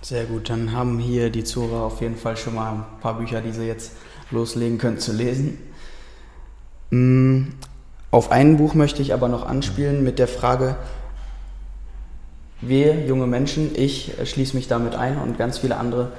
[0.02, 3.42] Sehr gut, dann haben hier die Zuhörer auf jeden Fall schon mal ein paar Bücher,
[3.42, 3.94] die sie jetzt
[4.32, 5.58] loslegen könnt zu lesen.
[6.92, 7.54] Mm,
[8.12, 10.76] auf ein Buch möchte ich aber noch anspielen mit der Frage,
[12.62, 16.12] wir junge Menschen, ich schließe mich damit ein und ganz viele andere,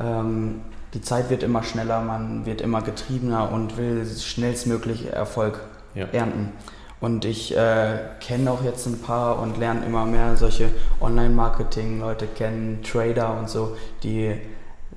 [0.00, 0.62] ähm,
[0.94, 5.60] die Zeit wird immer schneller, man wird immer getriebener und will schnellstmöglich Erfolg
[5.94, 6.06] ja.
[6.06, 6.52] ernten.
[7.00, 10.68] Und ich äh, kenne auch jetzt ein paar und lerne immer mehr solche
[11.00, 14.36] Online-Marketing-Leute kennen, Trader und so, die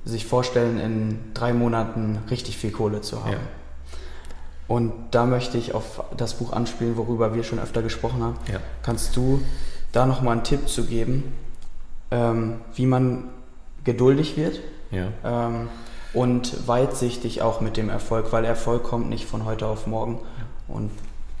[0.04, 3.32] sich vorstellen, in drei Monaten richtig viel Kohle zu haben.
[3.32, 3.38] Ja.
[4.66, 8.36] Und da möchte ich auf das Buch anspielen, worüber wir schon öfter gesprochen haben.
[8.52, 8.60] Ja.
[8.82, 9.40] Kannst du
[9.92, 11.32] da nochmal einen Tipp zu geben,
[12.10, 13.28] ähm, wie man
[13.84, 14.60] geduldig wird
[14.94, 15.08] ja.
[15.24, 15.68] ähm,
[16.12, 20.20] und weitsichtig auch mit dem Erfolg, weil Erfolg kommt nicht von heute auf morgen.
[20.68, 20.90] Und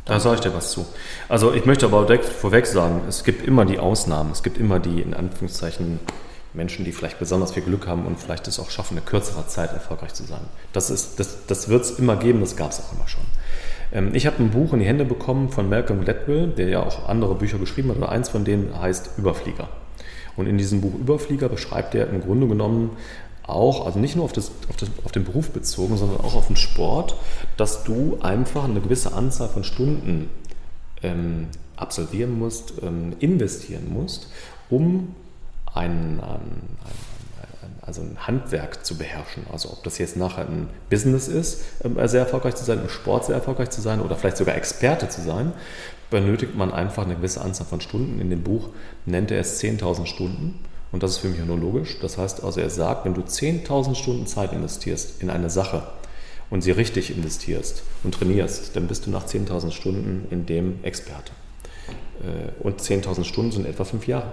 [0.04, 0.84] da sage ich dir was zu.
[1.28, 4.78] Also ich möchte aber direkt vorweg sagen, es gibt immer die Ausnahmen, es gibt immer
[4.78, 6.00] die in Anführungszeichen
[6.52, 9.72] Menschen, die vielleicht besonders viel Glück haben und vielleicht es auch schaffen, in kürzerer Zeit
[9.72, 10.42] erfolgreich zu sein.
[10.72, 13.24] Das, das, das wird es immer geben, das gab es auch immer schon.
[13.92, 17.08] Ähm, ich habe ein Buch in die Hände bekommen von Malcolm Gladwell, der ja auch
[17.08, 19.68] andere Bücher geschrieben hat, aber eins von denen heißt Überflieger.
[20.36, 22.90] Und in diesem Buch Überflieger beschreibt er im Grunde genommen
[23.46, 26.46] auch, also nicht nur auf, das, auf, das, auf den Beruf bezogen, sondern auch auf
[26.46, 27.16] den Sport,
[27.56, 30.30] dass du einfach eine gewisse Anzahl von Stunden
[31.02, 34.28] ähm, absolvieren musst, ähm, investieren musst,
[34.70, 35.14] um
[35.74, 36.40] ein, ein,
[37.82, 39.44] also ein Handwerk zu beherrschen.
[39.52, 43.26] Also ob das jetzt nachher ein Business ist, ähm, sehr erfolgreich zu sein, im Sport
[43.26, 45.52] sehr erfolgreich zu sein oder vielleicht sogar Experte zu sein,
[46.10, 48.20] benötigt man einfach eine gewisse Anzahl von Stunden.
[48.20, 48.70] In dem Buch
[49.04, 50.60] nennt er es 10.000 Stunden.
[50.94, 51.98] Und das ist für mich auch nur logisch.
[52.00, 55.82] Das heißt also, er sagt, wenn du 10.000 Stunden Zeit investierst in eine Sache
[56.50, 61.32] und sie richtig investierst und trainierst, dann bist du nach 10.000 Stunden in dem Experte.
[62.22, 64.30] Äh, und 10.000 Stunden sind etwa fünf Jahre.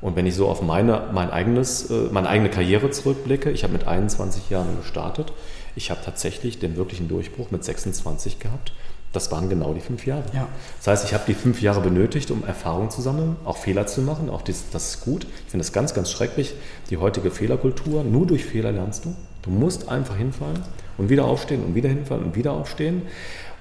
[0.00, 3.72] Und wenn ich so auf meine, mein eigenes, äh, meine eigene Karriere zurückblicke, ich habe
[3.72, 5.32] mit 21 Jahren gestartet,
[5.74, 8.72] ich habe tatsächlich den wirklichen Durchbruch mit 26 gehabt.
[9.12, 10.22] Das waren genau die fünf Jahre.
[10.32, 10.48] Ja.
[10.78, 14.02] Das heißt, ich habe die fünf Jahre benötigt, um Erfahrung zu sammeln, auch Fehler zu
[14.02, 14.30] machen.
[14.30, 15.24] Auch das, das ist gut.
[15.24, 16.54] Ich finde das ganz, ganz schrecklich,
[16.90, 18.04] die heutige Fehlerkultur.
[18.04, 19.14] Nur durch Fehler lernst du.
[19.42, 20.62] Du musst einfach hinfallen
[20.98, 23.02] und wieder aufstehen und wieder hinfallen und wieder aufstehen,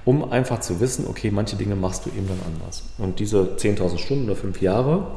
[0.05, 2.83] um einfach zu wissen, okay, manche Dinge machst du eben dann anders.
[2.97, 5.07] Und diese 10.000 Stunden oder fünf Jahre,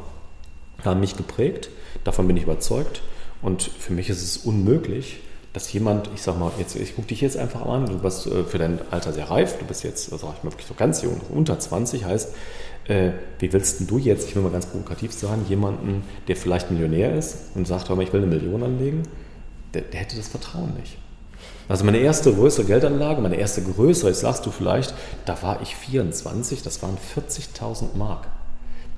[0.84, 1.70] haben mich geprägt,
[2.04, 3.02] davon bin ich überzeugt.
[3.40, 5.20] Und für mich ist es unmöglich,
[5.52, 8.44] dass jemand, ich sag mal, jetzt, ich gucke dich jetzt einfach an, du bist äh,
[8.44, 11.20] für dein Alter sehr reif, du bist jetzt, sag ich mal, wirklich so ganz jung,
[11.30, 12.34] unter 20, heißt,
[12.88, 16.70] äh, wie willst denn du jetzt, ich will mal ganz provokativ sagen, jemanden, der vielleicht
[16.70, 19.02] Millionär ist und sagt, hör mal, ich will eine Million anlegen,
[19.74, 20.96] der, der hätte das Vertrauen nicht.
[21.68, 24.94] Also meine erste größere Geldanlage, meine erste größere, jetzt sagst du vielleicht,
[25.26, 28.26] da war ich 24, das waren 40.000 Mark.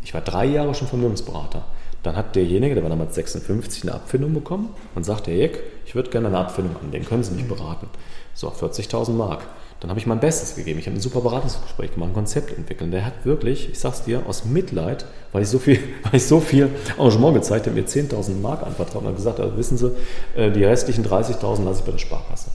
[0.03, 1.65] Ich war drei Jahre schon Vermögensberater.
[2.03, 5.95] Dann hat derjenige, der war damals 56, eine Abfindung bekommen und sagte, Herr Jeck, ich
[5.95, 7.89] würde gerne eine Abfindung anlegen, können Sie mich beraten?
[8.35, 9.43] So, 40.000 Mark.
[9.81, 10.79] Dann habe ich mein Bestes gegeben.
[10.79, 12.93] Ich habe ein super Beratungsgespräch gemacht, ein Konzept entwickelt.
[12.93, 16.41] Der hat wirklich, ich sag's dir, aus Mitleid, weil ich so viel, weil ich so
[16.41, 19.91] viel Engagement gezeigt habe, mir 10.000 Mark anvertraut und hat gesagt, also wissen Sie,
[20.37, 22.51] äh, die restlichen 30.000 lasse ich bei der Sparkasse.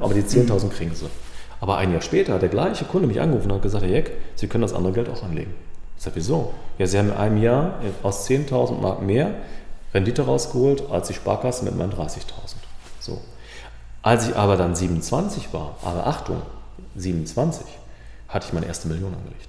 [0.00, 1.06] Aber die 10.000 kriegen Sie.
[1.60, 4.12] Aber ein Jahr später hat der gleiche Kunde mich angerufen und hat gesagt, Herr Jeck,
[4.34, 5.52] Sie können das andere Geld auch anlegen.
[5.96, 6.54] Ich sage, wieso?
[6.78, 9.34] Ja, Sie haben in einem Jahr aus 10.000 Mark mehr
[9.92, 12.20] Rendite rausgeholt als die Sparkasse mit meinen 30.000.
[13.00, 13.20] So.
[14.02, 16.40] Als ich aber dann 27 war, aber Achtung,
[16.96, 17.66] 27,
[18.28, 19.48] hatte ich meine erste Million angelegt.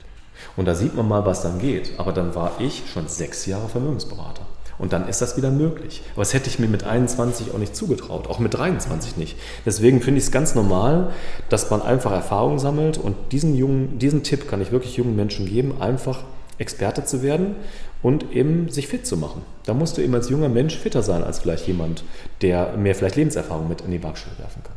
[0.57, 1.93] Und da sieht man mal, was dann geht.
[1.97, 4.41] Aber dann war ich schon sechs Jahre Vermögensberater.
[4.77, 6.01] Und dann ist das wieder möglich.
[6.13, 9.37] Aber das hätte ich mir mit 21 auch nicht zugetraut, auch mit 23 nicht.
[9.65, 11.11] Deswegen finde ich es ganz normal,
[11.49, 12.97] dass man einfach Erfahrung sammelt.
[12.97, 16.23] Und diesen, jungen, diesen Tipp kann ich wirklich jungen Menschen geben, einfach
[16.57, 17.55] Experte zu werden
[18.03, 19.43] und eben sich fit zu machen.
[19.65, 22.03] Da musst du eben als junger Mensch fitter sein als vielleicht jemand,
[22.41, 24.75] der mehr vielleicht Lebenserfahrung mit in die Waagschale werfen kann.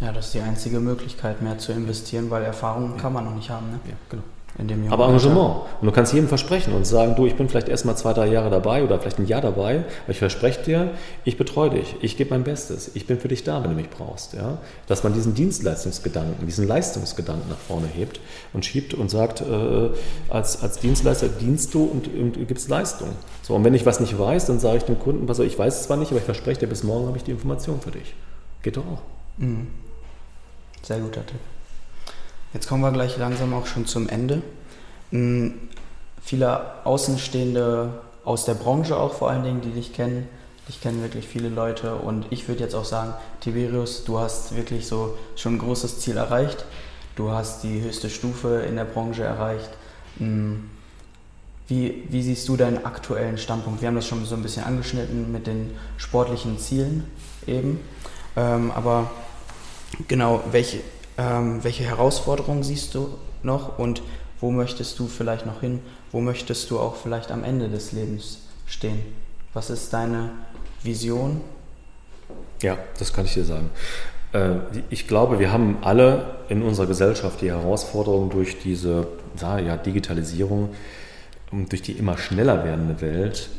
[0.00, 3.02] Ja, das ist die einzige Möglichkeit, mehr zu investieren, weil Erfahrung ja.
[3.02, 3.70] kann man noch nicht haben.
[3.70, 3.80] Ne?
[3.86, 4.22] Ja, genau.
[4.90, 5.62] Aber Engagement.
[5.80, 8.26] Und du kannst jedem versprechen und sagen, du, ich bin vielleicht erst mal zwei, drei
[8.26, 10.90] Jahre dabei oder vielleicht ein Jahr dabei, aber ich verspreche dir,
[11.24, 13.88] ich betreue dich, ich gebe mein Bestes, ich bin für dich da, wenn du mich
[13.88, 14.34] brauchst.
[14.34, 14.58] Ja?
[14.86, 18.20] Dass man diesen Dienstleistungsgedanken, diesen Leistungsgedanken nach vorne hebt
[18.52, 19.90] und schiebt und sagt, äh,
[20.28, 23.10] als, als Dienstleister dienst du und, und gibst Leistung.
[23.42, 25.58] So, und wenn ich was nicht weiß, dann sage ich dem Kunden, pass auf, ich
[25.58, 27.92] weiß es zwar nicht, aber ich verspreche dir, bis morgen habe ich die Information für
[27.92, 28.14] dich.
[28.62, 29.02] Geht doch auch.
[29.38, 29.68] Mhm.
[30.82, 31.40] Sehr guter Tipp.
[32.52, 34.42] Jetzt kommen wir gleich langsam auch schon zum Ende.
[35.10, 35.54] Hm,
[36.20, 40.28] viele Außenstehende aus der Branche auch vor allen Dingen, die dich kennen.
[40.68, 44.86] Ich kenne wirklich viele Leute und ich würde jetzt auch sagen, Tiberius, du hast wirklich
[44.86, 46.64] so schon ein großes Ziel erreicht.
[47.16, 49.70] Du hast die höchste Stufe in der Branche erreicht.
[50.18, 50.70] Hm,
[51.68, 53.80] wie, wie siehst du deinen aktuellen Standpunkt?
[53.80, 57.04] Wir haben das schon so ein bisschen angeschnitten mit den sportlichen Zielen
[57.46, 57.80] eben.
[58.36, 59.08] Ähm, aber
[60.08, 60.80] genau, welche,
[61.18, 64.02] ähm, welche Herausforderungen siehst du noch und
[64.40, 65.80] wo möchtest du vielleicht noch hin?
[66.12, 69.00] Wo möchtest du auch vielleicht am Ende des Lebens stehen?
[69.52, 70.30] Was ist deine
[70.82, 71.40] Vision?
[72.62, 73.70] Ja, das kann ich dir sagen.
[74.32, 74.56] Äh,
[74.88, 79.06] ich glaube, wir haben alle in unserer Gesellschaft die Herausforderung durch diese
[79.40, 80.70] ja, Digitalisierung
[81.50, 83.50] und durch die immer schneller werdende Welt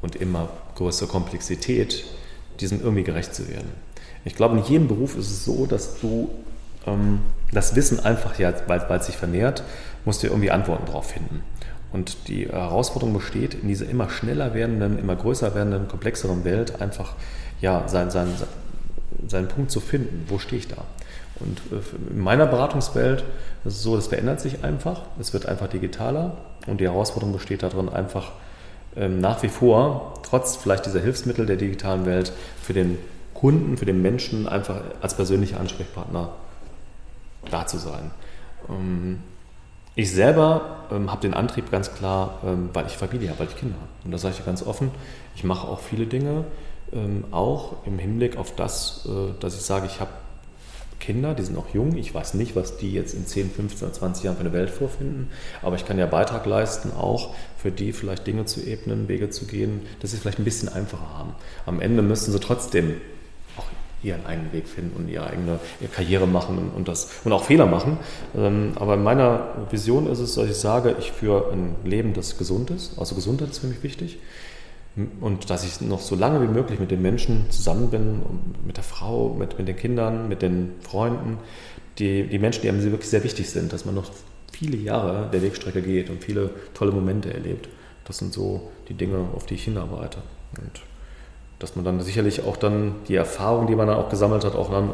[0.00, 2.04] und immer größere Komplexität,
[2.60, 3.72] diesem irgendwie gerecht zu werden.
[4.24, 6.47] Ich glaube, in jedem Beruf ist es so, dass du ähm,
[7.52, 9.62] das Wissen einfach, ja, weil es sich vermehrt,
[10.04, 11.42] musst du irgendwie Antworten darauf finden.
[11.92, 17.14] Und die Herausforderung besteht, in dieser immer schneller werdenden, immer größer werdenden, komplexeren Welt einfach
[17.60, 18.34] ja, seinen, seinen,
[19.26, 20.26] seinen Punkt zu finden.
[20.28, 20.84] Wo stehe ich da?
[21.40, 23.24] Und äh, in meiner Beratungswelt
[23.64, 25.02] ist es so, das verändert sich einfach.
[25.18, 28.32] Es wird einfach digitaler und die Herausforderung besteht darin, einfach
[28.96, 32.98] ähm, nach wie vor, trotz vielleicht dieser Hilfsmittel der digitalen Welt, für den
[33.32, 36.30] Kunden, für den Menschen einfach als persönlicher Ansprechpartner
[37.48, 38.10] da zu sein.
[38.68, 39.20] Ähm,
[39.94, 43.56] ich selber ähm, habe den Antrieb ganz klar, ähm, weil ich Familie habe, weil ich
[43.56, 43.88] Kinder habe.
[44.04, 44.90] Und da sage ich ganz offen,
[45.34, 46.44] ich mache auch viele Dinge,
[47.32, 50.08] auch im Hinblick auf das, äh, dass ich sage, ich habe
[50.98, 51.96] Kinder, die sind noch jung.
[51.96, 54.70] Ich weiß nicht, was die jetzt in 10, 15 oder 20 Jahren für eine Welt
[54.70, 55.30] vorfinden.
[55.62, 59.46] Aber ich kann ja Beitrag leisten, auch für die vielleicht Dinge zu ebnen, Wege zu
[59.46, 61.34] gehen, dass sie vielleicht ein bisschen einfacher haben.
[61.66, 63.00] Am Ende müssen sie trotzdem
[64.02, 67.44] ihren eigenen Weg finden und ihre eigene ihre Karriere machen und, und, das, und auch
[67.44, 67.98] Fehler machen.
[68.36, 72.38] Ähm, aber in meiner Vision ist es, dass ich sage, ich führe ein Leben, das
[72.38, 72.98] gesund ist.
[72.98, 74.18] Also Gesundheit ist für mich wichtig.
[75.20, 78.22] Und dass ich noch so lange wie möglich mit den Menschen zusammen bin,
[78.66, 81.38] mit der Frau, mit, mit den Kindern, mit den Freunden,
[81.98, 84.10] die, die Menschen, die einem wirklich sehr wichtig sind, dass man noch
[84.52, 87.68] viele Jahre der Wegstrecke geht und viele tolle Momente erlebt.
[88.04, 90.18] Das sind so die Dinge, auf die ich hinarbeite.
[90.58, 90.82] Und
[91.58, 94.70] dass man dann sicherlich auch dann die Erfahrung, die man dann auch gesammelt hat, auch
[94.70, 94.92] dann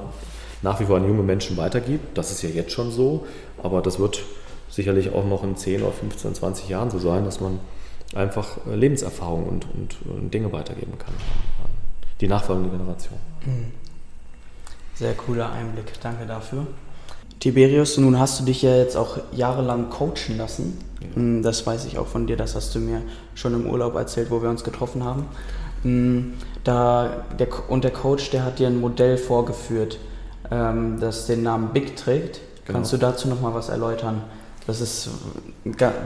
[0.62, 2.16] nach wie vor an junge Menschen weitergibt.
[2.16, 3.26] Das ist ja jetzt schon so,
[3.62, 4.22] aber das wird
[4.70, 7.60] sicherlich auch noch in 10 oder 15, 20 Jahren so sein, dass man
[8.14, 11.14] einfach äh, Lebenserfahrung und, und, und Dinge weitergeben kann
[11.62, 11.70] an
[12.20, 13.18] die nachfolgende Generation.
[13.44, 13.72] Mhm.
[14.94, 16.66] Sehr cooler Einblick, danke dafür.
[17.40, 20.78] Tiberius, nun hast du dich ja jetzt auch jahrelang coachen lassen.
[21.00, 21.16] Ja.
[21.16, 23.02] Hm, das weiß ich auch von dir, das hast du mir
[23.34, 25.26] schon im Urlaub erzählt, wo wir uns getroffen haben.
[25.84, 29.98] Da der, und der Coach, der hat dir ein Modell vorgeführt,
[30.50, 32.40] ähm, das den Namen Big trägt.
[32.64, 32.78] Genau.
[32.78, 34.22] Kannst du dazu nochmal was erläutern?
[34.66, 35.10] Das ist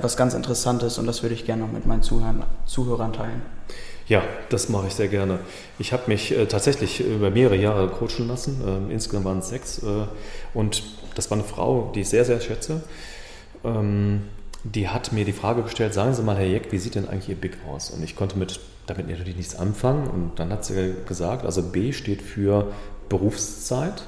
[0.03, 3.43] was ganz Interessantes und das würde ich gerne noch mit meinen Zuhörern, Zuhörern teilen.
[4.09, 5.39] Ja, das mache ich sehr gerne.
[5.79, 8.61] Ich habe mich äh, tatsächlich über mehrere Jahre coachen lassen.
[8.67, 9.83] Ähm, insgesamt waren es sechs.
[9.83, 10.07] Äh,
[10.55, 10.83] und
[11.15, 12.83] das war eine Frau, die ich sehr, sehr schätze.
[13.63, 14.23] Ähm,
[14.65, 17.29] die hat mir die Frage gestellt, sagen Sie mal, Herr Jeck, wie sieht denn eigentlich
[17.29, 17.91] Ihr Big aus?
[17.91, 20.09] Und ich konnte mit damit natürlich nichts anfangen.
[20.09, 22.73] Und dann hat sie gesagt, also B steht für
[23.09, 24.03] Berufszeit,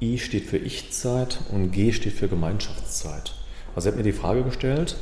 [0.00, 3.34] I steht für Ich-Zeit und G steht für Gemeinschaftszeit.
[3.74, 4.96] Also sie hat mir die Frage gestellt,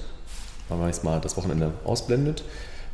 [0.69, 2.43] wenn man jetzt mal das Wochenende ausblendet,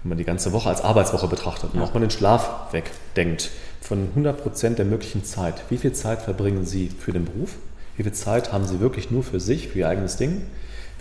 [0.02, 4.08] wenn man die ganze Woche als Arbeitswoche betrachtet und auch mal den Schlaf wegdenkt, von
[4.10, 7.56] 100 Prozent der möglichen Zeit, wie viel Zeit verbringen Sie für den Beruf?
[7.96, 10.42] Wie viel Zeit haben Sie wirklich nur für sich, für Ihr eigenes Ding,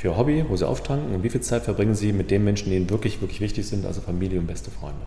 [0.02, 1.14] für Ihr Hobby, wo Sie auftanken?
[1.14, 3.86] Und wie viel Zeit verbringen Sie mit den Menschen, die Ihnen wirklich, wirklich wichtig sind,
[3.86, 5.02] also Familie und beste Freunde?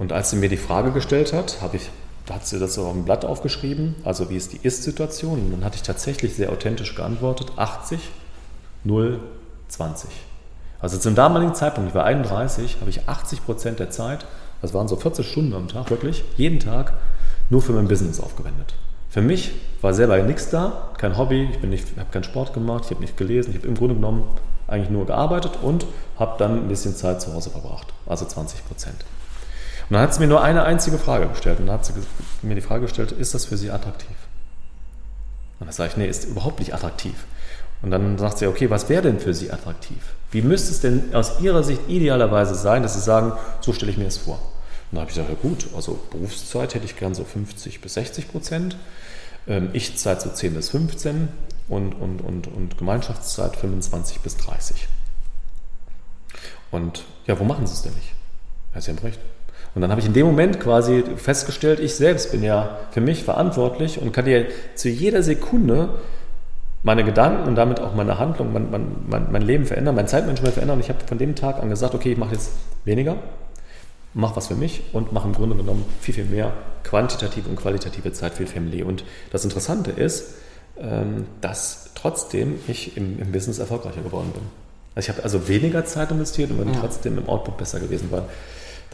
[0.00, 1.90] Und als sie mir die Frage gestellt hat, habe ich,
[2.28, 5.38] hat sie das auf dem Blatt aufgeschrieben, also wie ist die Ist-Situation?
[5.38, 8.00] Und dann hatte ich tatsächlich sehr authentisch geantwortet, 80,
[8.82, 9.20] 0,
[9.68, 10.10] 20.
[10.80, 14.26] Also zum damaligen Zeitpunkt, ich war 31, habe ich 80 Prozent der Zeit,
[14.60, 16.94] das waren so 40 Stunden am Tag, wirklich, jeden Tag,
[17.48, 18.74] nur für mein Business aufgewendet.
[19.14, 23.00] Für mich war selber nichts da, kein Hobby, ich, habe keinen Sport gemacht, ich habe
[23.00, 24.24] nicht gelesen, ich habe im Grunde genommen
[24.66, 25.86] eigentlich nur gearbeitet und
[26.18, 29.04] habe dann ein bisschen Zeit zu Hause verbracht, also 20 Prozent.
[29.88, 31.92] Und dann hat sie mir nur eine einzige Frage gestellt und dann hat sie
[32.42, 34.16] mir die Frage gestellt, ist das für Sie attraktiv?
[35.60, 37.14] Und dann sage ich, nee, ist überhaupt nicht attraktiv.
[37.82, 39.98] Und dann sagt sie, okay, was wäre denn für Sie attraktiv?
[40.32, 43.96] Wie müsste es denn aus Ihrer Sicht idealerweise sein, dass Sie sagen, so stelle ich
[43.96, 44.40] mir das vor?
[44.90, 47.94] Und dann habe ich gesagt, ja gut, also Berufszeit hätte ich gern so 50 bis
[47.94, 48.76] 60 Prozent,
[49.46, 51.28] ähm, Ich-Zeit so 10 bis 15
[51.68, 54.88] und, und, und, und Gemeinschaftszeit 25 bis 30.
[56.70, 58.14] Und ja, wo machen Sie es denn nicht?
[58.74, 59.20] Ja, Sie haben recht.
[59.74, 63.24] Und dann habe ich in dem Moment quasi festgestellt, ich selbst bin ja für mich
[63.24, 64.42] verantwortlich und kann ja
[64.76, 65.88] zu jeder Sekunde
[66.84, 68.70] meine Gedanken und damit auch meine Handlung, mein,
[69.08, 70.76] mein, mein Leben verändern, mein Zeitmanagement verändern.
[70.76, 72.52] Und ich habe von dem Tag an gesagt, okay, ich mache jetzt
[72.84, 73.16] weniger,
[74.14, 76.52] mache was für mich und mache im Grunde genommen viel, viel mehr
[76.84, 78.82] quantitative und qualitative Zeit für die Family.
[78.82, 80.34] Und das Interessante ist,
[80.78, 84.42] ähm, dass trotzdem ich im, im Business erfolgreicher geworden bin.
[84.94, 86.80] Also ich habe also weniger Zeit investiert und bin ja.
[86.80, 88.22] trotzdem im Output besser gewesen, weil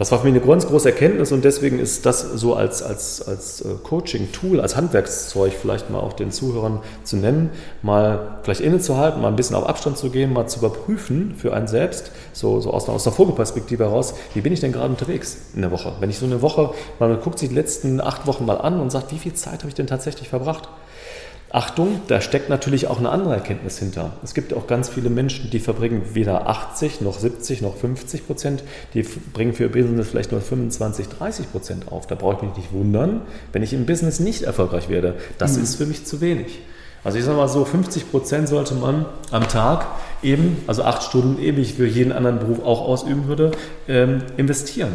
[0.01, 3.21] das war für mich eine ganz große Erkenntnis und deswegen ist das so als, als,
[3.21, 7.51] als äh, Coaching-Tool, als Handwerkszeug vielleicht mal auch den Zuhörern zu nennen,
[7.83, 11.67] mal vielleicht innezuhalten, mal ein bisschen auf Abstand zu gehen, mal zu überprüfen für einen
[11.67, 15.61] selbst, so, so aus, aus der Vogelperspektive heraus, wie bin ich denn gerade unterwegs in
[15.61, 15.93] der Woche?
[16.01, 18.89] Wenn ich so eine Woche, man guckt sich die letzten acht Wochen mal an und
[18.89, 20.71] sagt, wie viel Zeit habe ich denn tatsächlich verbracht?
[21.53, 24.13] Achtung, da steckt natürlich auch eine andere Erkenntnis hinter.
[24.23, 28.63] Es gibt auch ganz viele Menschen, die verbringen weder 80 noch 70 noch 50 Prozent,
[28.95, 32.07] die bringen für ihr Business vielleicht nur 25, 30 Prozent auf.
[32.07, 35.17] Da brauche ich mich nicht wundern, wenn ich im Business nicht erfolgreich werde.
[35.39, 35.65] Das mhm.
[35.65, 36.61] ist für mich zu wenig.
[37.03, 39.87] Also ich sage mal so, 50 Prozent sollte man am Tag
[40.23, 43.51] eben, also acht Stunden eben, ich für jeden anderen Beruf auch ausüben würde,
[43.89, 44.93] ähm, investieren.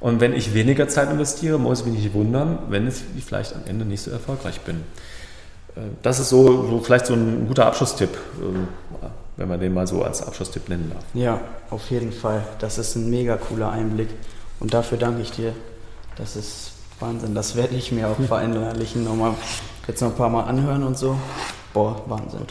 [0.00, 3.62] Und wenn ich weniger Zeit investiere, muss ich mich nicht wundern, wenn ich vielleicht am
[3.66, 4.82] Ende nicht so erfolgreich bin.
[5.76, 8.68] Äh, das ist so, so, vielleicht so ein guter Abschlusstipp, ähm,
[9.36, 11.04] wenn man den mal so als Abschlusstipp nennen darf.
[11.14, 12.44] Ja, auf jeden Fall.
[12.58, 14.08] Das ist ein mega cooler Einblick.
[14.60, 15.52] Und dafür danke ich dir.
[16.16, 17.34] Das ist Wahnsinn.
[17.34, 19.04] Das werde ich mir auch verinnerlichen.
[19.04, 19.34] Nochmal,
[19.88, 21.16] jetzt noch ein paar Mal anhören und so.
[21.72, 22.46] Boah, Wahnsinn.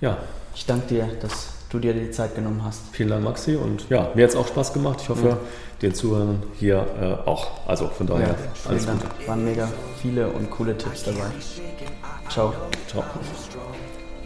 [0.00, 0.16] Ja.
[0.54, 2.80] Ich danke dir, dass du dir die Zeit genommen hast.
[2.92, 3.56] Vielen Dank, Maxi.
[3.56, 5.00] Und ja, mir hat es auch Spaß gemacht.
[5.02, 5.38] Ich hoffe, ja.
[5.82, 7.66] den Zuhörern hier äh, auch.
[7.66, 8.34] Also von daher, ja,
[8.68, 9.02] alles Dank.
[9.02, 9.28] Gute.
[9.28, 9.68] Waren mega
[10.00, 11.30] viele und coole Tipps dabei.
[12.28, 12.52] Ciao.
[12.86, 13.04] Ciao.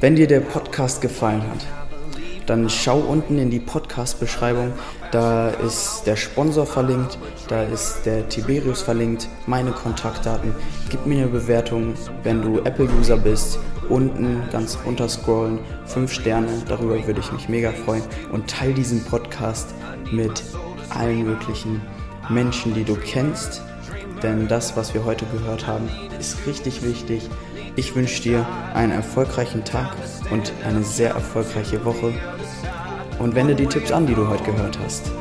[0.00, 1.66] Wenn dir der Podcast gefallen hat,
[2.46, 4.72] dann schau unten in die Podcast-Beschreibung.
[5.12, 10.54] Da ist der Sponsor verlinkt, da ist der Tiberius verlinkt, meine Kontaktdaten.
[10.88, 13.58] Gib mir eine Bewertung, wenn du Apple-User bist.
[13.92, 18.02] Unten ganz runter scrollen, 5 Sterne, darüber würde ich mich mega freuen.
[18.32, 19.74] Und teil diesen Podcast
[20.10, 20.42] mit
[20.88, 21.82] allen möglichen
[22.30, 23.60] Menschen, die du kennst.
[24.22, 27.28] Denn das, was wir heute gehört haben, ist richtig wichtig.
[27.76, 29.94] Ich wünsche dir einen erfolgreichen Tag
[30.30, 32.14] und eine sehr erfolgreiche Woche.
[33.18, 35.12] Und wende die Tipps an, die du heute gehört hast.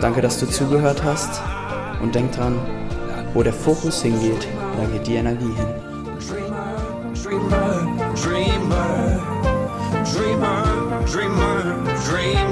[0.00, 1.42] Danke, dass du zugehört hast
[2.00, 2.54] und denk dran,
[3.34, 5.89] wo der Fokus hingeht, da geht die Energie hin.
[7.30, 9.20] Dreamer, dreamer,
[10.04, 12.49] dreamer, dreamer, dreamer.